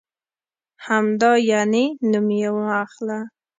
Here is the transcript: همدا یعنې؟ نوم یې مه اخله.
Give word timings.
همدا 0.85 1.31
یعنې؟ 1.51 1.85
نوم 2.09 2.27
یې 2.39 2.49
مه 2.55 2.67
اخله. 2.83 3.19